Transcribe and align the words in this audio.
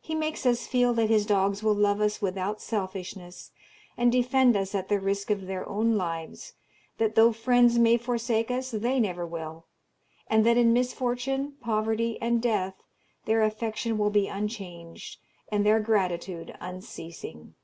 He 0.00 0.16
makes 0.16 0.46
us 0.46 0.66
feel 0.66 0.92
that 0.94 1.10
his 1.10 1.24
dogs 1.24 1.62
will 1.62 1.76
love 1.76 2.00
us 2.00 2.20
without 2.20 2.60
selfishness, 2.60 3.52
and 3.96 4.10
defend 4.10 4.56
us 4.56 4.74
at 4.74 4.88
the 4.88 4.98
risk 4.98 5.30
of 5.30 5.46
their 5.46 5.64
own 5.68 5.96
lives 5.96 6.54
that 6.98 7.14
though 7.14 7.30
friends 7.32 7.78
may 7.78 7.96
forsake 7.96 8.50
us, 8.50 8.72
they 8.72 8.98
never 8.98 9.24
will 9.24 9.66
and 10.26 10.44
that 10.44 10.56
in 10.58 10.72
misfortune, 10.72 11.52
poverty, 11.60 12.20
and 12.20 12.42
death, 12.42 12.82
their 13.26 13.44
affection 13.44 13.96
will 13.96 14.10
be 14.10 14.26
unchanged, 14.26 15.20
and 15.52 15.64
their 15.64 15.78
gratitude 15.78 16.56
unceasing. 16.60 17.54